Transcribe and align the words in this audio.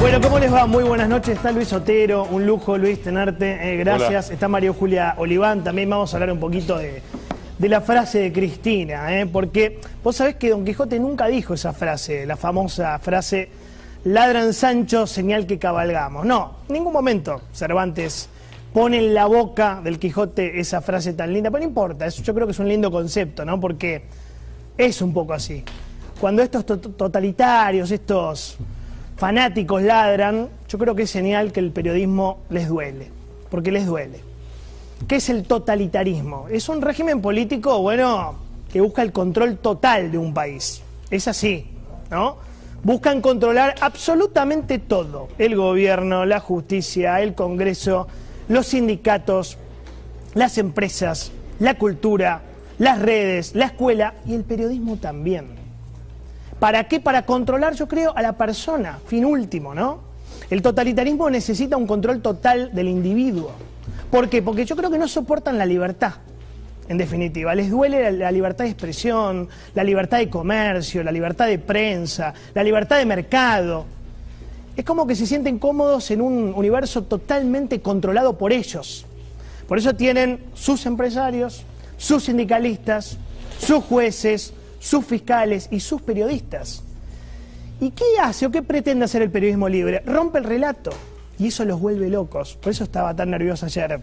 Bueno, 0.00 0.20
¿cómo 0.20 0.38
les 0.38 0.52
va? 0.52 0.66
Muy 0.66 0.84
buenas 0.84 1.08
noches. 1.08 1.36
Está 1.36 1.50
Luis 1.50 1.72
Otero, 1.72 2.24
un 2.30 2.46
lujo, 2.46 2.78
Luis, 2.78 3.02
tenerte. 3.02 3.72
Eh, 3.72 3.76
gracias. 3.78 4.30
Está 4.30 4.46
Mario 4.48 4.72
Julia 4.74 5.14
Oliván. 5.18 5.64
También 5.64 5.90
vamos 5.90 6.12
a 6.12 6.16
hablar 6.16 6.30
un 6.32 6.38
poquito 6.38 6.78
de, 6.78 7.02
de 7.58 7.68
la 7.68 7.80
frase 7.80 8.20
de 8.20 8.32
Cristina, 8.32 9.18
¿eh? 9.18 9.26
porque 9.26 9.80
vos 10.04 10.14
sabés 10.16 10.36
que 10.36 10.50
Don 10.50 10.64
Quijote 10.64 11.00
nunca 11.00 11.26
dijo 11.26 11.54
esa 11.54 11.72
frase, 11.72 12.26
la 12.26 12.36
famosa 12.36 12.96
frase, 13.00 13.48
ladran 14.04 14.52
Sancho, 14.54 15.06
señal 15.06 15.46
que 15.46 15.58
cabalgamos. 15.58 16.24
No, 16.24 16.58
en 16.68 16.74
ningún 16.74 16.92
momento 16.92 17.40
Cervantes 17.52 18.28
pone 18.72 18.98
en 18.98 19.14
la 19.14 19.26
boca 19.26 19.80
del 19.82 19.98
Quijote 19.98 20.60
esa 20.60 20.80
frase 20.80 21.12
tan 21.14 21.32
linda, 21.32 21.50
pero 21.50 21.62
no 21.64 21.68
importa, 21.68 22.06
eso 22.06 22.22
yo 22.22 22.32
creo 22.34 22.46
que 22.46 22.52
es 22.52 22.58
un 22.60 22.68
lindo 22.68 22.90
concepto, 22.92 23.44
¿no? 23.44 23.58
Porque 23.58 24.04
es 24.76 25.02
un 25.02 25.12
poco 25.12 25.32
así. 25.34 25.64
Cuando 26.20 26.40
estos 26.42 26.64
to- 26.64 26.78
totalitarios, 26.78 27.90
estos 27.90 28.56
fanáticos 29.18 29.82
ladran, 29.82 30.48
yo 30.68 30.78
creo 30.78 30.94
que 30.94 31.02
es 31.02 31.10
señal 31.10 31.52
que 31.52 31.60
el 31.60 31.72
periodismo 31.72 32.38
les 32.50 32.68
duele, 32.68 33.10
porque 33.50 33.72
les 33.72 33.84
duele. 33.84 34.20
¿Qué 35.08 35.16
es 35.16 35.28
el 35.28 35.42
totalitarismo? 35.42 36.46
Es 36.48 36.68
un 36.68 36.80
régimen 36.80 37.20
político, 37.20 37.80
bueno, 37.80 38.36
que 38.72 38.80
busca 38.80 39.02
el 39.02 39.12
control 39.12 39.58
total 39.58 40.12
de 40.12 40.18
un 40.18 40.32
país. 40.32 40.82
Es 41.10 41.26
así, 41.26 41.66
¿no? 42.10 42.36
Buscan 42.84 43.20
controlar 43.20 43.74
absolutamente 43.80 44.78
todo. 44.78 45.28
El 45.36 45.56
gobierno, 45.56 46.24
la 46.24 46.38
justicia, 46.38 47.20
el 47.20 47.34
Congreso, 47.34 48.06
los 48.48 48.68
sindicatos, 48.68 49.58
las 50.34 50.58
empresas, 50.58 51.32
la 51.58 51.74
cultura, 51.74 52.42
las 52.78 53.00
redes, 53.00 53.56
la 53.56 53.66
escuela 53.66 54.14
y 54.26 54.34
el 54.34 54.44
periodismo 54.44 54.96
también. 54.96 55.67
¿Para 56.60 56.84
qué? 56.84 57.00
Para 57.00 57.22
controlar, 57.22 57.74
yo 57.74 57.86
creo, 57.86 58.16
a 58.16 58.22
la 58.22 58.32
persona, 58.32 58.98
fin 59.06 59.24
último, 59.24 59.74
¿no? 59.74 60.00
El 60.50 60.62
totalitarismo 60.62 61.30
necesita 61.30 61.76
un 61.76 61.86
control 61.86 62.20
total 62.20 62.74
del 62.74 62.88
individuo. 62.88 63.52
¿Por 64.10 64.28
qué? 64.28 64.42
Porque 64.42 64.64
yo 64.64 64.74
creo 64.74 64.90
que 64.90 64.98
no 64.98 65.06
soportan 65.06 65.58
la 65.58 65.66
libertad, 65.66 66.14
en 66.88 66.98
definitiva. 66.98 67.54
Les 67.54 67.70
duele 67.70 68.02
la, 68.02 68.10
la 68.10 68.32
libertad 68.32 68.64
de 68.64 68.70
expresión, 68.70 69.48
la 69.74 69.84
libertad 69.84 70.18
de 70.18 70.30
comercio, 70.30 71.02
la 71.04 71.12
libertad 71.12 71.46
de 71.46 71.58
prensa, 71.58 72.32
la 72.54 72.64
libertad 72.64 72.98
de 72.98 73.06
mercado. 73.06 73.84
Es 74.76 74.84
como 74.84 75.06
que 75.06 75.14
se 75.14 75.26
sienten 75.26 75.58
cómodos 75.58 76.10
en 76.10 76.20
un 76.20 76.52
universo 76.54 77.02
totalmente 77.02 77.80
controlado 77.80 78.38
por 78.38 78.52
ellos. 78.52 79.04
Por 79.68 79.78
eso 79.78 79.94
tienen 79.94 80.40
sus 80.54 80.86
empresarios, 80.86 81.64
sus 81.98 82.24
sindicalistas, 82.24 83.18
sus 83.58 83.84
jueces, 83.84 84.54
sus 84.78 85.04
fiscales 85.04 85.68
y 85.70 85.80
sus 85.80 86.02
periodistas. 86.02 86.82
¿Y 87.80 87.90
qué 87.90 88.04
hace 88.20 88.46
o 88.46 88.50
qué 88.50 88.62
pretende 88.62 89.04
hacer 89.04 89.22
el 89.22 89.30
periodismo 89.30 89.68
libre? 89.68 90.02
Rompe 90.04 90.38
el 90.38 90.44
relato 90.44 90.90
y 91.38 91.48
eso 91.48 91.64
los 91.64 91.80
vuelve 91.80 92.08
locos. 92.08 92.56
Por 92.56 92.72
eso 92.72 92.84
estaba 92.84 93.14
tan 93.14 93.30
nerviosa 93.30 93.66
ayer 93.66 94.00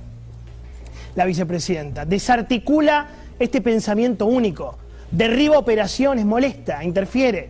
la 1.16 1.26
vicepresidenta. 1.26 2.06
Desarticula 2.06 3.08
este 3.40 3.62
pensamiento 3.62 4.26
único, 4.26 4.78
derriba 5.12 5.58
operaciones, 5.58 6.26
molesta, 6.26 6.84
interfiere. 6.84 7.50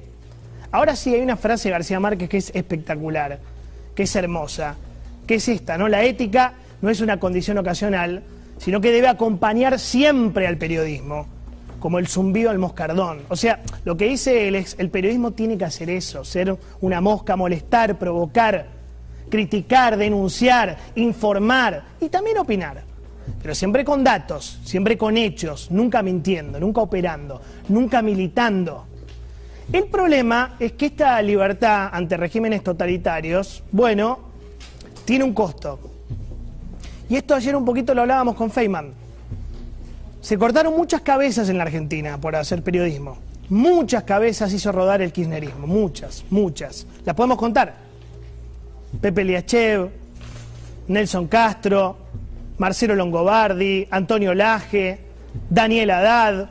Ahora 0.71 0.95
sí 0.95 1.13
hay 1.13 1.21
una 1.21 1.37
frase 1.37 1.69
de 1.69 1.73
García 1.73 1.99
Márquez 1.99 2.29
que 2.29 2.37
es 2.37 2.51
espectacular, 2.53 3.39
que 3.95 4.03
es 4.03 4.15
hermosa, 4.15 4.75
que 5.27 5.35
es 5.35 5.47
esta, 5.47 5.77
¿no? 5.77 5.87
La 5.87 6.03
ética 6.03 6.53
no 6.81 6.89
es 6.89 7.01
una 7.01 7.19
condición 7.19 7.57
ocasional, 7.57 8.23
sino 8.57 8.81
que 8.81 8.91
debe 8.91 9.07
acompañar 9.07 9.79
siempre 9.79 10.47
al 10.47 10.57
periodismo, 10.57 11.27
como 11.85 11.99
el 11.99 12.07
zumbido 12.07 12.49
al 12.49 12.57
moscardón. 12.57 13.19
O 13.29 13.35
sea, 13.35 13.61
lo 13.83 13.95
que 13.95 14.05
dice 14.05 14.47
él 14.47 14.55
es, 14.55 14.75
el 14.79 14.89
periodismo 14.89 15.33
tiene 15.33 15.55
que 15.55 15.65
hacer 15.65 15.87
eso, 15.91 16.25
ser 16.25 16.57
una 16.81 16.99
mosca, 16.99 17.35
molestar, 17.35 17.99
provocar, 17.99 18.65
criticar, 19.29 19.95
denunciar, 19.95 20.77
informar 20.95 21.83
y 22.01 22.09
también 22.09 22.39
opinar. 22.39 22.81
Pero 23.39 23.53
siempre 23.53 23.85
con 23.85 24.03
datos, 24.03 24.59
siempre 24.63 24.97
con 24.97 25.15
hechos, 25.15 25.69
nunca 25.69 26.01
mintiendo, 26.01 26.59
nunca 26.59 26.81
operando, 26.81 27.39
nunca 27.69 28.01
militando. 28.01 28.87
El 29.71 29.83
problema 29.83 30.55
es 30.59 30.71
que 30.71 30.87
esta 30.87 31.21
libertad 31.21 31.91
ante 31.93 32.17
regímenes 32.17 32.63
totalitarios, 32.63 33.63
bueno, 33.71 34.17
tiene 35.05 35.23
un 35.23 35.35
costo. 35.35 35.79
Y 37.07 37.15
esto 37.15 37.35
ayer 37.35 37.55
un 37.55 37.63
poquito 37.63 37.93
lo 37.93 38.01
hablábamos 38.01 38.33
con 38.33 38.49
Feynman. 38.49 39.04
Se 40.25 40.39
cortaron 40.39 40.75
muchas 40.75 41.01
cabezas 41.01 41.49
en 41.49 41.59
la 41.59 41.65
Argentina 41.65 42.19
por 42.19 42.35
hacer 42.35 42.63
periodismo. 42.63 43.19
Muchas 43.49 44.05
cabezas 44.05 44.51
hizo 44.53 44.71
rodar 44.71 45.03
el 45.03 45.11
kirchnerismo, 45.11 45.67
muchas, 45.67 46.25
muchas. 46.31 46.87
¿Las 47.05 47.15
podemos 47.15 47.37
contar? 47.37 47.75
Pepe 48.99 49.23
Liachev, 49.23 49.91
Nelson 50.87 51.27
Castro, 51.27 51.95
Marcelo 52.57 52.95
Longobardi, 52.95 53.87
Antonio 53.91 54.33
Laje, 54.33 54.97
Daniel 55.47 55.91
Haddad, 55.91 56.49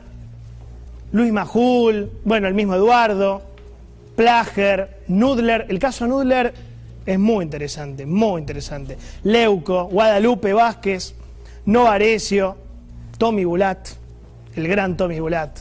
Luis 1.11 1.33
Majul, 1.33 2.09
bueno, 2.23 2.47
el 2.47 2.53
mismo 2.53 2.75
Eduardo, 2.75 3.41
Plager, 4.15 5.01
Nudler. 5.09 5.65
El 5.67 5.79
caso 5.79 6.07
Nudler 6.07 6.53
es 7.05 7.19
muy 7.19 7.43
interesante, 7.43 8.05
muy 8.05 8.39
interesante. 8.39 8.97
Leuco, 9.23 9.83
Guadalupe 9.87 10.53
Vázquez, 10.53 11.13
Novarecio, 11.65 12.63
Tommy 13.17 13.45
Bulat, 13.45 13.87
el 14.55 14.67
gran 14.67 14.97
Tommy 14.97 15.19
Bulat, 15.19 15.59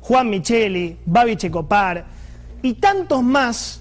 Juan 0.00 0.30
Micheli, 0.30 0.98
Babi 1.06 1.36
Checopar 1.36 2.04
y 2.62 2.74
tantos 2.74 3.22
más 3.22 3.80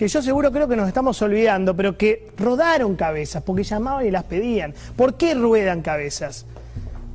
que 0.00 0.08
yo 0.08 0.22
seguro 0.22 0.50
creo 0.50 0.66
que 0.66 0.76
nos 0.76 0.88
estamos 0.88 1.20
olvidando, 1.20 1.76
pero 1.76 1.98
que 1.98 2.32
rodaron 2.38 2.96
cabezas 2.96 3.42
porque 3.42 3.64
llamaban 3.64 4.06
y 4.06 4.10
las 4.10 4.24
pedían. 4.24 4.72
¿Por 4.96 5.18
qué 5.18 5.34
ruedan 5.34 5.82
cabezas? 5.82 6.46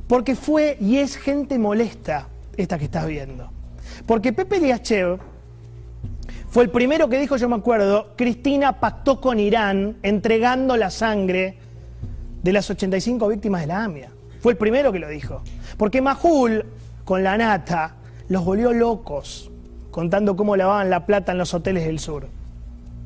Porque 0.06 0.36
fue 0.36 0.76
y 0.80 0.98
es 0.98 1.16
gente 1.16 1.58
molesta 1.58 2.28
esta 2.56 2.78
que 2.78 2.84
estás 2.84 3.08
viendo. 3.08 3.50
Porque 4.06 4.32
Pepe 4.32 4.60
Liachev 4.60 5.18
fue 6.48 6.62
el 6.62 6.70
primero 6.70 7.08
que 7.08 7.18
dijo, 7.18 7.36
yo 7.36 7.48
me 7.48 7.56
acuerdo, 7.56 8.14
Cristina 8.16 8.78
pactó 8.78 9.20
con 9.20 9.40
Irán 9.40 9.96
entregando 10.04 10.76
la 10.76 10.90
sangre 10.90 11.58
de 12.42 12.52
las 12.52 12.70
85 12.70 13.26
víctimas 13.26 13.62
de 13.62 13.66
la 13.66 13.82
AMIA. 13.82 14.10
Fue 14.46 14.52
el 14.52 14.58
primero 14.58 14.92
que 14.92 15.00
lo 15.00 15.08
dijo. 15.08 15.42
Porque 15.76 16.00
Majul, 16.00 16.64
con 17.04 17.24
la 17.24 17.36
nata, 17.36 17.96
los 18.28 18.44
volvió 18.44 18.72
locos, 18.72 19.50
contando 19.90 20.36
cómo 20.36 20.54
lavaban 20.54 20.88
la 20.88 21.04
plata 21.04 21.32
en 21.32 21.38
los 21.38 21.52
hoteles 21.52 21.84
del 21.84 21.98
sur. 21.98 22.28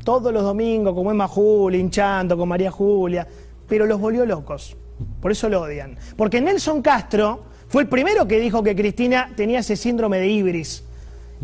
Todos 0.04 0.34
los 0.34 0.42
domingos, 0.42 0.92
como 0.92 1.10
es 1.10 1.16
Majul, 1.16 1.76
hinchando 1.76 2.36
con 2.36 2.46
María 2.46 2.70
Julia, 2.70 3.26
pero 3.66 3.86
los 3.86 3.98
volvió 3.98 4.26
locos. 4.26 4.76
Por 5.22 5.32
eso 5.32 5.48
lo 5.48 5.62
odian. 5.62 5.96
Porque 6.14 6.42
Nelson 6.42 6.82
Castro 6.82 7.44
fue 7.68 7.84
el 7.84 7.88
primero 7.88 8.28
que 8.28 8.38
dijo 8.38 8.62
que 8.62 8.76
Cristina 8.76 9.30
tenía 9.34 9.60
ese 9.60 9.76
síndrome 9.76 10.18
de 10.18 10.28
Ibris. 10.28 10.84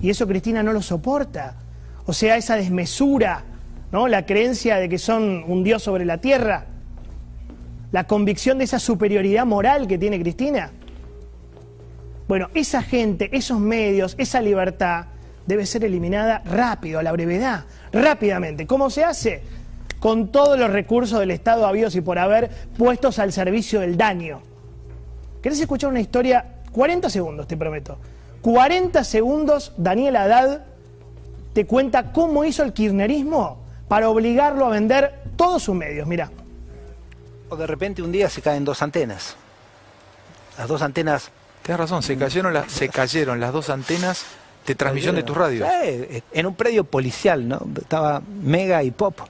Y 0.02 0.10
eso 0.10 0.26
Cristina 0.26 0.62
no 0.62 0.74
lo 0.74 0.82
soporta. 0.82 1.56
O 2.04 2.12
sea, 2.12 2.36
esa 2.36 2.56
desmesura, 2.56 3.44
¿no? 3.92 4.08
La 4.08 4.26
creencia 4.26 4.76
de 4.76 4.90
que 4.90 4.98
son 4.98 5.42
un 5.48 5.64
dios 5.64 5.82
sobre 5.82 6.04
la 6.04 6.18
tierra. 6.18 6.66
La 7.96 8.04
convicción 8.04 8.58
de 8.58 8.64
esa 8.64 8.78
superioridad 8.78 9.46
moral 9.46 9.86
que 9.86 9.96
tiene 9.96 10.20
Cristina. 10.20 10.70
Bueno, 12.28 12.50
esa 12.52 12.82
gente, 12.82 13.34
esos 13.34 13.58
medios, 13.58 14.14
esa 14.18 14.42
libertad 14.42 15.06
debe 15.46 15.64
ser 15.64 15.82
eliminada 15.82 16.42
rápido, 16.44 16.98
a 16.98 17.02
la 17.02 17.10
brevedad, 17.10 17.64
rápidamente. 17.94 18.66
¿Cómo 18.66 18.90
se 18.90 19.02
hace? 19.02 19.40
Con 19.98 20.30
todos 20.30 20.58
los 20.58 20.70
recursos 20.70 21.18
del 21.18 21.30
Estado 21.30 21.66
habidos 21.66 21.96
y 21.96 22.02
por 22.02 22.18
haber 22.18 22.50
puestos 22.76 23.18
al 23.18 23.32
servicio 23.32 23.80
del 23.80 23.96
daño. 23.96 24.42
¿Querés 25.40 25.58
escuchar 25.58 25.88
una 25.88 26.00
historia? 26.00 26.56
40 26.72 27.08
segundos, 27.08 27.48
te 27.48 27.56
prometo. 27.56 27.96
40 28.42 29.04
segundos, 29.04 29.72
Daniel 29.78 30.16
Haddad 30.16 30.66
te 31.54 31.64
cuenta 31.64 32.12
cómo 32.12 32.44
hizo 32.44 32.62
el 32.62 32.74
kirchnerismo 32.74 33.64
para 33.88 34.10
obligarlo 34.10 34.66
a 34.66 34.68
vender 34.68 35.14
todos 35.34 35.62
sus 35.62 35.74
medios. 35.74 36.06
Mira. 36.06 36.30
O 37.48 37.56
de 37.56 37.66
repente 37.66 38.02
un 38.02 38.12
día 38.12 38.28
se 38.28 38.42
caen 38.42 38.64
dos 38.64 38.82
antenas. 38.82 39.36
Las 40.58 40.68
dos 40.68 40.82
antenas. 40.82 41.30
Tienes 41.62 41.80
razón, 41.80 42.02
se 42.02 42.16
cayeron, 42.16 42.52
las, 42.52 42.70
se 42.70 42.88
cayeron 42.88 43.40
las 43.40 43.52
dos 43.52 43.70
antenas 43.70 44.24
de 44.66 44.74
transmisión 44.74 45.14
de 45.14 45.22
tus 45.22 45.36
radios. 45.36 45.68
En 46.32 46.46
un 46.46 46.54
predio 46.54 46.84
policial, 46.84 47.46
¿no? 47.46 47.60
Estaba 47.76 48.22
Mega 48.42 48.82
y 48.82 48.90
Pop. 48.90 49.20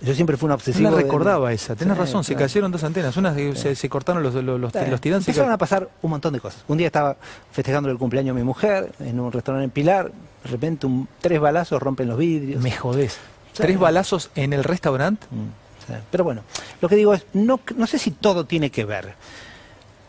Yo 0.00 0.14
siempre 0.14 0.36
fui 0.36 0.46
un 0.46 0.52
obsesivo. 0.52 0.90
No 0.90 0.96
la 0.96 1.02
recordaba 1.02 1.52
esa, 1.52 1.76
tenés 1.76 1.98
razón, 1.98 2.24
se 2.24 2.34
cayeron 2.34 2.72
dos 2.72 2.82
antenas, 2.82 3.16
una 3.16 3.34
se, 3.34 3.88
cortaron 3.88 4.22
los, 4.22 4.34
los, 4.34 4.60
los, 4.60 4.72
tirantes. 4.72 5.28
Empezaron 5.28 5.52
a 5.52 5.58
pasar 5.58 5.88
un 6.02 6.10
montón 6.10 6.32
de 6.32 6.40
cosas. 6.40 6.64
Un 6.68 6.78
día 6.78 6.86
estaba 6.86 7.16
festejando 7.52 7.90
el 7.90 7.98
cumpleaños 7.98 8.34
de 8.34 8.40
mi 8.40 8.46
mujer 8.46 8.92
en 9.00 9.20
un 9.20 9.30
restaurante 9.30 9.64
en 9.64 9.70
Pilar, 9.70 10.10
de 10.44 10.50
repente 10.50 10.86
un, 10.86 11.08
tres 11.20 11.40
balazos 11.40 11.82
rompen 11.82 12.08
los 12.08 12.16
vidrios. 12.16 12.62
Me 12.62 12.72
jodés. 12.72 13.18
¿Tres 13.52 13.78
balazos 13.78 14.30
en 14.34 14.52
el 14.52 14.64
restaurante? 14.64 15.26
Mm, 15.30 15.65
pero 16.10 16.24
bueno, 16.24 16.42
lo 16.80 16.88
que 16.88 16.96
digo 16.96 17.14
es, 17.14 17.26
no, 17.32 17.60
no 17.76 17.86
sé 17.86 17.98
si 17.98 18.10
todo 18.10 18.44
tiene 18.46 18.70
que 18.70 18.84
ver, 18.84 19.14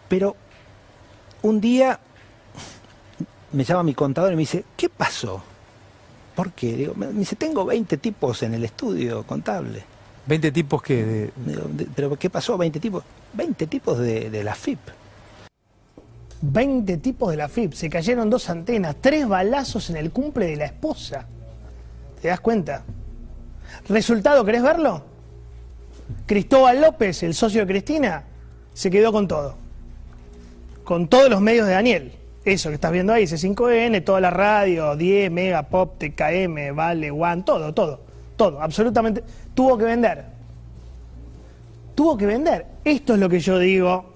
pero 0.07 0.35
un 1.41 1.61
día 1.61 1.99
me 3.51 3.63
llama 3.63 3.83
mi 3.83 3.93
contador 3.93 4.31
y 4.33 4.35
me 4.35 4.41
dice, 4.41 4.65
¿qué 4.75 4.89
pasó? 4.89 5.41
¿Por 6.35 6.51
qué? 6.51 6.75
Digo, 6.75 6.93
me 6.95 7.07
dice, 7.07 7.35
tengo 7.35 7.65
20 7.65 7.97
tipos 7.97 8.43
en 8.43 8.53
el 8.53 8.63
estudio 8.63 9.23
contable. 9.23 9.83
¿20 10.27 10.53
tipos 10.53 10.81
que 10.81 11.31
¿Pero 11.95 12.17
qué 12.17 12.29
pasó? 12.29 12.57
¿20 12.57 12.79
tipos? 12.79 13.03
20 13.33 13.67
tipos 13.67 13.97
de, 13.97 14.43
la 14.43 14.53
FIP. 14.53 14.79
20 16.41 16.97
tipos 16.97 17.31
de 17.31 17.37
la 17.37 17.47
FIP. 17.47 17.73
Se 17.73 17.89
cayeron 17.89 18.29
dos 18.29 18.49
antenas, 18.49 18.97
tres 18.99 19.27
balazos 19.27 19.89
en 19.89 19.97
el 19.97 20.11
cumple 20.11 20.47
de 20.47 20.57
la 20.57 20.65
esposa. 20.65 21.25
¿Te 22.21 22.27
das 22.27 22.39
cuenta? 22.39 22.83
Resultado, 23.87 24.43
¿querés 24.43 24.63
verlo? 24.63 25.03
Cristóbal 26.25 26.81
López, 26.81 27.23
el 27.23 27.33
socio 27.33 27.61
de 27.61 27.67
Cristina, 27.67 28.23
se 28.73 28.89
quedó 28.89 29.11
con 29.11 29.27
todo. 29.27 29.55
Con 30.83 31.07
todos 31.07 31.29
los 31.29 31.41
medios 31.41 31.67
de 31.67 31.73
Daniel 31.73 32.17
eso 32.53 32.69
que 32.69 32.75
estás 32.75 32.91
viendo 32.91 33.13
ahí, 33.13 33.25
C5N, 33.25 34.03
toda 34.03 34.21
la 34.21 34.29
radio, 34.29 34.95
10, 34.95 35.31
Mega, 35.31 35.63
Pop, 35.63 35.97
TKM, 35.97 36.73
Vale, 36.73 37.11
One, 37.11 37.43
todo, 37.43 37.73
todo, 37.73 37.99
todo, 38.35 38.61
absolutamente. 38.61 39.23
Tuvo 39.53 39.77
que 39.77 39.83
vender. 39.83 40.25
Tuvo 41.95 42.17
que 42.17 42.25
vender. 42.25 42.65
Esto 42.83 43.15
es 43.15 43.19
lo 43.19 43.27
que 43.27 43.39
yo 43.39 43.59
digo 43.59 44.13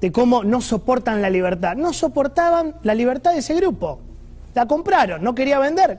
de 0.00 0.12
cómo 0.12 0.44
no 0.44 0.60
soportan 0.60 1.22
la 1.22 1.30
libertad. 1.30 1.74
No 1.76 1.92
soportaban 1.92 2.76
la 2.82 2.94
libertad 2.94 3.32
de 3.32 3.38
ese 3.38 3.54
grupo. 3.54 4.00
La 4.54 4.66
compraron, 4.66 5.22
no 5.22 5.34
quería 5.34 5.58
vender. 5.58 5.98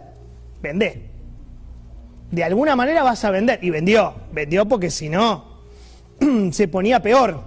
Vendé. 0.61 1.06
De 2.31 2.43
alguna 2.43 2.75
manera 2.75 3.03
vas 3.03 3.23
a 3.23 3.31
vender. 3.31 3.59
Y 3.63 3.69
vendió. 3.69 4.13
Vendió 4.31 4.65
porque 4.65 4.89
si 4.91 5.09
no, 5.09 5.45
se 6.51 6.67
ponía 6.67 7.01
peor. 7.01 7.41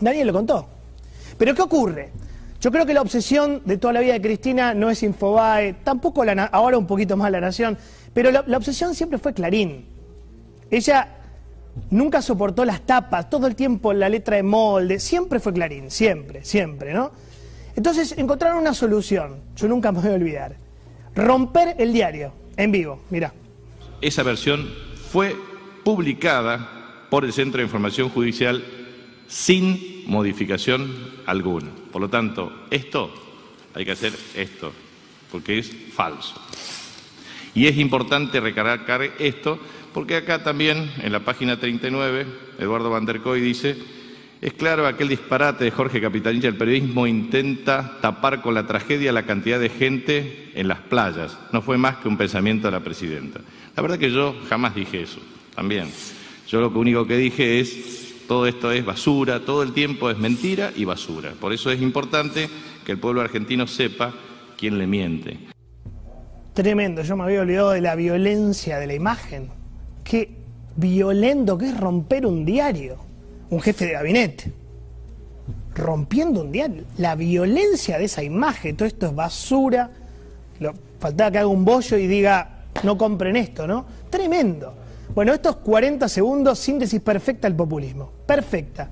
Nadie 0.00 0.24
lo 0.24 0.32
contó. 0.32 0.66
Pero 1.38 1.54
¿qué 1.54 1.62
ocurre? 1.62 2.12
Yo 2.64 2.70
creo 2.70 2.86
que 2.86 2.94
la 2.94 3.02
obsesión 3.02 3.60
de 3.66 3.76
toda 3.76 3.92
la 3.92 4.00
vida 4.00 4.14
de 4.14 4.22
Cristina 4.22 4.72
no 4.72 4.88
es 4.88 5.02
Infobae, 5.02 5.74
tampoco 5.84 6.24
la, 6.24 6.44
ahora 6.44 6.78
un 6.78 6.86
poquito 6.86 7.14
más 7.14 7.30
la 7.30 7.38
Nación, 7.38 7.76
pero 8.14 8.30
la, 8.30 8.56
obsesión 8.56 8.94
siempre 8.94 9.18
fue 9.18 9.34
Clarín. 9.34 9.84
Ella 10.70 11.08
nunca 11.90 12.22
soportó 12.22 12.64
las 12.64 12.80
tapas, 12.80 13.28
todo 13.28 13.46
el 13.48 13.54
tiempo 13.54 13.92
la 13.92 14.08
letra 14.08 14.36
de 14.36 14.42
molde, 14.44 14.98
siempre 14.98 15.40
fue 15.40 15.52
Clarín, 15.52 15.90
siempre, 15.90 16.42
siempre, 16.42 16.94
¿no? 16.94 17.12
Entonces 17.76 18.14
encontraron 18.16 18.56
una 18.56 18.72
solución, 18.72 19.40
yo 19.56 19.68
nunca 19.68 19.92
me 19.92 20.00
voy 20.00 20.12
a 20.12 20.14
olvidar, 20.14 20.56
romper 21.14 21.74
el 21.78 21.92
diario 21.92 22.32
en 22.56 22.72
vivo, 22.72 23.00
mirá. 23.10 23.34
Esa 24.04 24.22
versión 24.22 24.68
fue 25.10 25.34
publicada 25.82 27.06
por 27.08 27.24
el 27.24 27.32
Centro 27.32 27.56
de 27.56 27.64
Información 27.64 28.10
Judicial 28.10 28.62
sin 29.28 30.04
modificación 30.06 30.94
alguna. 31.24 31.70
Por 31.90 32.02
lo 32.02 32.10
tanto, 32.10 32.66
esto 32.70 33.10
hay 33.72 33.86
que 33.86 33.92
hacer 33.92 34.12
esto, 34.34 34.74
porque 35.32 35.58
es 35.58 35.74
falso. 35.94 36.34
Y 37.54 37.66
es 37.66 37.78
importante 37.78 38.40
recargar 38.40 39.00
esto, 39.18 39.58
porque 39.94 40.16
acá 40.16 40.42
también, 40.42 40.92
en 41.02 41.10
la 41.10 41.20
página 41.20 41.58
39, 41.58 42.26
Eduardo 42.58 42.90
Van 42.90 43.06
der 43.06 43.22
Koy 43.22 43.40
dice, 43.40 43.74
es 44.40 44.52
claro 44.52 44.86
aquel 44.86 45.08
disparate 45.08 45.64
de 45.64 45.70
Jorge 45.70 46.00
Capitanilla, 46.00 46.48
el 46.48 46.56
periodismo 46.56 47.06
intenta 47.06 47.98
tapar 48.00 48.42
con 48.42 48.54
la 48.54 48.66
tragedia 48.66 49.12
la 49.12 49.24
cantidad 49.24 49.58
de 49.58 49.70
gente 49.70 50.50
en 50.54 50.68
las 50.68 50.80
playas. 50.80 51.38
No 51.52 51.62
fue 51.62 51.78
más 51.78 51.96
que 51.96 52.08
un 52.08 52.16
pensamiento 52.16 52.66
de 52.66 52.72
la 52.72 52.80
presidenta. 52.80 53.40
La 53.74 53.82
verdad 53.82 53.98
que 53.98 54.10
yo 54.10 54.36
jamás 54.48 54.74
dije 54.74 55.02
eso, 55.02 55.20
también. 55.54 55.88
Yo 56.46 56.60
lo 56.60 56.68
único 56.68 57.06
que 57.06 57.16
dije 57.16 57.60
es 57.60 58.26
todo 58.28 58.46
esto 58.46 58.70
es 58.70 58.84
basura, 58.84 59.40
todo 59.40 59.62
el 59.62 59.72
tiempo 59.72 60.10
es 60.10 60.18
mentira 60.18 60.72
y 60.74 60.84
basura. 60.84 61.32
Por 61.40 61.52
eso 61.52 61.70
es 61.70 61.80
importante 61.80 62.48
que 62.84 62.92
el 62.92 62.98
pueblo 62.98 63.20
argentino 63.20 63.66
sepa 63.66 64.12
quién 64.56 64.78
le 64.78 64.86
miente. 64.86 65.38
Tremendo, 66.52 67.02
yo 67.02 67.16
me 67.16 67.24
había 67.24 67.40
olvidado 67.40 67.70
de 67.70 67.80
la 67.80 67.96
violencia 67.96 68.78
de 68.78 68.86
la 68.86 68.94
imagen. 68.94 69.48
Qué 70.04 70.36
violento 70.76 71.58
que 71.58 71.66
es 71.66 71.80
romper 71.80 72.26
un 72.26 72.44
diario, 72.44 72.98
un 73.50 73.60
jefe 73.60 73.86
de 73.86 73.92
gabinete. 73.92 74.52
Rompiendo 75.74 76.42
un 76.42 76.52
diario. 76.52 76.84
La 76.98 77.14
violencia 77.14 77.98
de 77.98 78.04
esa 78.04 78.22
imagen, 78.22 78.76
todo 78.76 78.86
esto 78.86 79.06
es 79.06 79.14
basura. 79.14 79.90
faltaba 80.98 81.30
que 81.30 81.38
haga 81.38 81.48
un 81.48 81.64
bollo 81.64 81.96
y 81.96 82.06
diga, 82.06 82.64
no 82.82 82.96
compren 82.96 83.36
esto, 83.36 83.66
¿no? 83.66 83.86
Tremendo. 84.10 84.74
Bueno, 85.14 85.32
estos 85.32 85.56
40 85.56 86.08
segundos, 86.08 86.58
síntesis 86.58 87.00
perfecta 87.00 87.48
del 87.48 87.56
populismo. 87.56 88.10
Perfecta. 88.26 88.88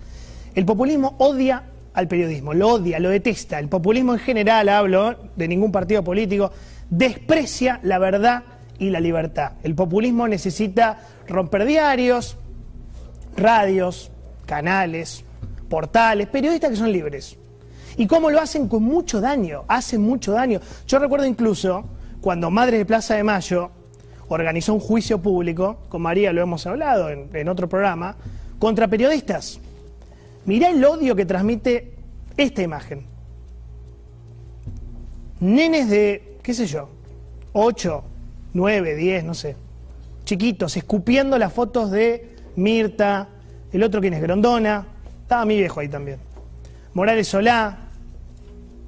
El 0.54 0.64
populismo 0.64 1.16
odia 1.18 1.64
al 1.94 2.08
periodismo, 2.08 2.54
lo 2.54 2.74
odia, 2.74 2.98
lo 3.00 3.08
detesta. 3.08 3.58
El 3.58 3.68
populismo 3.68 4.12
en 4.12 4.20
general, 4.20 4.68
hablo 4.68 5.16
de 5.36 5.48
ningún 5.48 5.72
partido 5.72 6.04
político, 6.04 6.52
desprecia 6.90 7.80
la 7.82 7.98
verdad 7.98 8.44
y 8.78 8.90
la 8.90 9.00
libertad. 9.00 9.52
El 9.62 9.74
populismo 9.74 10.28
necesita 10.28 11.00
romper 11.26 11.64
diarios, 11.64 12.36
radios, 13.36 14.11
canales, 14.52 15.24
portales, 15.70 16.28
periodistas 16.28 16.68
que 16.68 16.76
son 16.76 16.92
libres. 16.92 17.38
¿Y 17.96 18.06
cómo 18.06 18.28
lo 18.28 18.38
hacen? 18.38 18.68
Con 18.68 18.82
mucho 18.82 19.18
daño, 19.18 19.64
hacen 19.66 20.02
mucho 20.02 20.32
daño. 20.32 20.60
Yo 20.86 20.98
recuerdo 20.98 21.24
incluso 21.24 21.86
cuando 22.20 22.50
Madre 22.50 22.76
de 22.76 22.84
Plaza 22.84 23.14
de 23.14 23.22
Mayo 23.22 23.70
organizó 24.28 24.74
un 24.74 24.80
juicio 24.80 25.22
público, 25.22 25.78
con 25.88 26.02
María 26.02 26.34
lo 26.34 26.42
hemos 26.42 26.66
hablado 26.66 27.08
en, 27.08 27.48
otro 27.48 27.66
programa, 27.66 28.14
contra 28.58 28.88
periodistas. 28.88 29.58
Mirá 30.44 30.68
el 30.68 30.84
odio 30.84 31.16
que 31.16 31.24
transmite 31.24 31.94
esta 32.36 32.60
imagen. 32.60 33.06
Nenes 35.40 35.88
de, 35.88 36.36
qué 36.42 36.52
sé 36.52 36.66
yo, 36.66 36.90
8, 37.54 38.04
9, 38.52 38.96
10, 38.96 39.24
no 39.24 39.32
sé, 39.32 39.56
chiquitos, 40.26 40.76
escupiendo 40.76 41.38
las 41.38 41.54
fotos 41.54 41.90
de 41.90 42.36
Mirta, 42.54 43.30
el 43.72 43.82
otro 43.82 44.00
quien 44.00 44.14
es 44.14 44.22
Grondona, 44.22 44.84
estaba 45.22 45.44
mi 45.44 45.56
viejo 45.56 45.80
ahí 45.80 45.88
también. 45.88 46.18
Morales 46.94 47.28
Solá, 47.28 47.76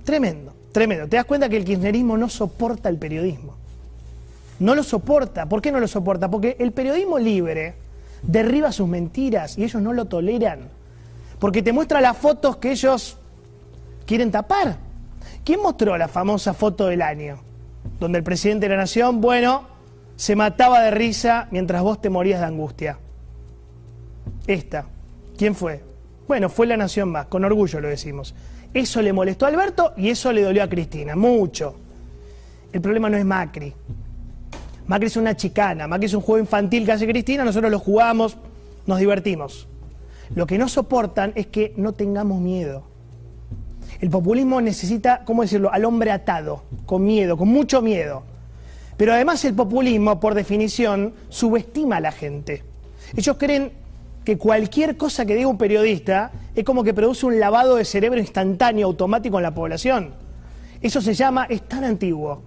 tremendo, 0.04 0.54
tremendo. 0.72 1.08
Te 1.08 1.16
das 1.16 1.24
cuenta 1.24 1.48
que 1.48 1.56
el 1.56 1.64
kirchnerismo 1.64 2.16
no 2.16 2.28
soporta 2.28 2.88
el 2.88 2.98
periodismo. 2.98 3.54
No 4.60 4.74
lo 4.74 4.82
soporta. 4.82 5.46
¿Por 5.46 5.62
qué 5.62 5.72
no 5.72 5.80
lo 5.80 5.88
soporta? 5.88 6.30
Porque 6.30 6.56
el 6.58 6.72
periodismo 6.72 7.18
libre 7.18 7.74
derriba 8.22 8.72
sus 8.72 8.88
mentiras 8.88 9.58
y 9.58 9.64
ellos 9.64 9.82
no 9.82 9.92
lo 9.92 10.04
toleran. 10.04 10.68
Porque 11.38 11.62
te 11.62 11.72
muestra 11.72 12.00
las 12.00 12.16
fotos 12.16 12.58
que 12.58 12.72
ellos 12.72 13.18
quieren 14.06 14.30
tapar. 14.30 14.76
¿Quién 15.44 15.60
mostró 15.60 15.96
la 15.96 16.08
famosa 16.08 16.54
foto 16.54 16.86
del 16.86 17.02
año? 17.02 17.38
Donde 18.00 18.18
el 18.18 18.24
presidente 18.24 18.66
de 18.66 18.76
la 18.76 18.82
nación, 18.82 19.20
bueno, 19.20 19.66
se 20.16 20.36
mataba 20.36 20.80
de 20.80 20.90
risa 20.90 21.48
mientras 21.50 21.82
vos 21.82 22.00
te 22.00 22.10
morías 22.10 22.40
de 22.40 22.46
angustia. 22.46 22.98
Esta. 24.46 24.86
¿Quién 25.36 25.54
fue? 25.54 25.82
Bueno, 26.28 26.48
fue 26.48 26.66
la 26.66 26.76
Nación 26.76 27.10
Más, 27.10 27.26
con 27.26 27.44
orgullo 27.44 27.80
lo 27.80 27.88
decimos. 27.88 28.34
Eso 28.72 29.02
le 29.02 29.12
molestó 29.12 29.46
a 29.46 29.48
Alberto 29.48 29.92
y 29.96 30.10
eso 30.10 30.32
le 30.32 30.42
dolió 30.42 30.62
a 30.62 30.68
Cristina, 30.68 31.14
mucho. 31.14 31.76
El 32.72 32.80
problema 32.80 33.08
no 33.08 33.16
es 33.16 33.24
Macri, 33.24 33.72
Macri 34.86 35.06
es 35.06 35.16
una 35.16 35.34
chicana, 35.34 35.86
Macri 35.86 36.06
es 36.06 36.14
un 36.14 36.20
juego 36.20 36.40
infantil 36.40 36.84
que 36.84 36.92
hace 36.92 37.06
Cristina, 37.06 37.44
nosotros 37.44 37.70
lo 37.70 37.78
jugamos, 37.78 38.36
nos 38.86 38.98
divertimos. 38.98 39.66
Lo 40.34 40.46
que 40.46 40.58
no 40.58 40.68
soportan 40.68 41.32
es 41.36 41.46
que 41.46 41.72
no 41.76 41.92
tengamos 41.92 42.40
miedo. 42.40 42.84
El 44.00 44.10
populismo 44.10 44.60
necesita, 44.60 45.22
¿cómo 45.24 45.42
decirlo?, 45.42 45.72
al 45.72 45.84
hombre 45.84 46.10
atado, 46.10 46.64
con 46.84 47.04
miedo, 47.04 47.36
con 47.36 47.48
mucho 47.48 47.80
miedo. 47.80 48.24
Pero 48.96 49.12
además 49.12 49.44
el 49.44 49.54
populismo, 49.54 50.20
por 50.20 50.34
definición, 50.34 51.14
subestima 51.28 51.96
a 51.96 52.00
la 52.00 52.12
gente. 52.12 52.62
Ellos 53.16 53.36
creen 53.38 53.72
que 54.24 54.38
cualquier 54.38 54.96
cosa 54.96 55.26
que 55.26 55.34
diga 55.34 55.48
un 55.48 55.58
periodista 55.58 56.32
es 56.54 56.64
como 56.64 56.82
que 56.82 56.94
produce 56.94 57.26
un 57.26 57.38
lavado 57.38 57.76
de 57.76 57.84
cerebro 57.84 58.18
instantáneo, 58.18 58.86
automático 58.86 59.38
en 59.38 59.42
la 59.42 59.54
población. 59.54 60.14
Eso 60.80 61.00
se 61.00 61.14
llama, 61.14 61.46
es 61.48 61.62
tan 61.62 61.84
antiguo, 61.84 62.42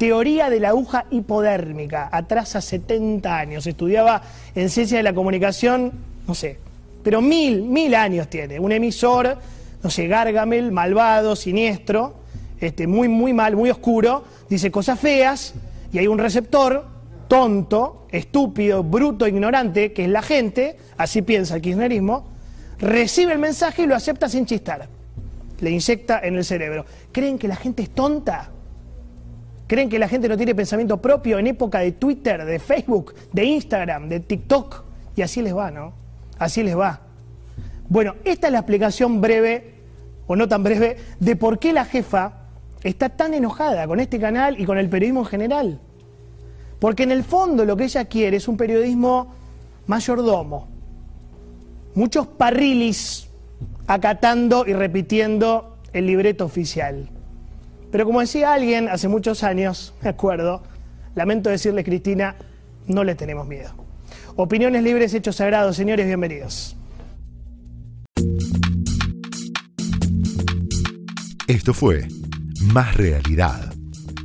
Teoría 0.00 0.48
de 0.48 0.60
la 0.60 0.70
aguja 0.70 1.04
hipodérmica, 1.10 2.08
atrás 2.10 2.56
a 2.56 2.62
70 2.62 3.36
años. 3.36 3.66
Estudiaba 3.66 4.22
en 4.54 4.70
ciencia 4.70 4.96
de 4.96 5.02
la 5.02 5.12
comunicación, 5.12 5.92
no 6.26 6.34
sé, 6.34 6.56
pero 7.02 7.20
mil, 7.20 7.64
mil 7.64 7.94
años 7.94 8.28
tiene. 8.28 8.58
Un 8.58 8.72
emisor, 8.72 9.36
no 9.82 9.90
sé, 9.90 10.06
Gargamel, 10.06 10.72
malvado, 10.72 11.36
siniestro, 11.36 12.14
este, 12.62 12.86
muy, 12.86 13.08
muy 13.08 13.34
mal, 13.34 13.56
muy 13.56 13.68
oscuro, 13.68 14.24
dice 14.48 14.70
cosas 14.70 14.98
feas, 14.98 15.52
y 15.92 15.98
hay 15.98 16.06
un 16.06 16.16
receptor 16.16 16.86
tonto, 17.30 18.08
estúpido, 18.10 18.82
bruto, 18.82 19.24
ignorante, 19.24 19.92
que 19.92 20.06
es 20.06 20.10
la 20.10 20.20
gente, 20.20 20.76
así 20.96 21.22
piensa 21.22 21.54
el 21.54 21.62
kirchnerismo, 21.62 22.26
recibe 22.80 23.32
el 23.32 23.38
mensaje 23.38 23.82
y 23.82 23.86
lo 23.86 23.94
acepta 23.94 24.28
sin 24.28 24.46
chistar. 24.46 24.88
Le 25.60 25.70
inyecta 25.70 26.18
en 26.24 26.34
el 26.34 26.44
cerebro. 26.44 26.84
¿Creen 27.12 27.38
que 27.38 27.46
la 27.46 27.54
gente 27.54 27.84
es 27.84 27.90
tonta? 27.90 28.50
¿Creen 29.68 29.88
que 29.88 30.00
la 30.00 30.08
gente 30.08 30.28
no 30.28 30.36
tiene 30.36 30.56
pensamiento 30.56 31.00
propio 31.00 31.38
en 31.38 31.46
época 31.46 31.78
de 31.78 31.92
Twitter, 31.92 32.44
de 32.44 32.58
Facebook, 32.58 33.14
de 33.32 33.44
Instagram, 33.44 34.08
de 34.08 34.18
TikTok? 34.18 34.82
Y 35.14 35.22
así 35.22 35.40
les 35.40 35.56
va, 35.56 35.70
¿no? 35.70 35.92
Así 36.36 36.64
les 36.64 36.76
va. 36.76 36.98
Bueno, 37.88 38.16
esta 38.24 38.48
es 38.48 38.52
la 38.52 38.58
explicación 38.58 39.20
breve, 39.20 39.74
o 40.26 40.34
no 40.34 40.48
tan 40.48 40.64
breve, 40.64 40.96
de 41.20 41.36
por 41.36 41.60
qué 41.60 41.72
la 41.72 41.84
jefa 41.84 42.48
está 42.82 43.08
tan 43.08 43.34
enojada 43.34 43.86
con 43.86 44.00
este 44.00 44.18
canal 44.18 44.60
y 44.60 44.64
con 44.64 44.78
el 44.78 44.88
periodismo 44.88 45.20
en 45.20 45.26
general. 45.26 45.80
Porque 46.80 47.04
en 47.04 47.12
el 47.12 47.22
fondo 47.22 47.64
lo 47.64 47.76
que 47.76 47.84
ella 47.84 48.06
quiere 48.06 48.38
es 48.38 48.48
un 48.48 48.56
periodismo 48.56 49.34
mayordomo. 49.86 50.68
Muchos 51.94 52.26
parrilis 52.26 53.28
acatando 53.86 54.64
y 54.66 54.72
repitiendo 54.72 55.78
el 55.92 56.06
libreto 56.06 56.44
oficial. 56.44 57.10
Pero 57.90 58.06
como 58.06 58.20
decía 58.20 58.54
alguien 58.54 58.88
hace 58.88 59.08
muchos 59.08 59.42
años, 59.42 59.94
me 60.02 60.08
acuerdo, 60.08 60.62
lamento 61.14 61.50
decirle, 61.50 61.84
Cristina, 61.84 62.36
no 62.86 63.04
le 63.04 63.14
tenemos 63.14 63.46
miedo. 63.46 63.70
Opiniones 64.36 64.82
libres, 64.82 65.12
hechos 65.12 65.36
sagrados, 65.36 65.76
señores, 65.76 66.06
bienvenidos. 66.06 66.76
Esto 71.46 71.74
fue 71.74 72.06
Más 72.72 72.96
Realidad, 72.96 73.69